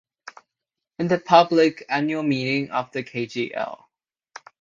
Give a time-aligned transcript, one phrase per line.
[0.97, 3.83] In the public annual meeting of the Kgl.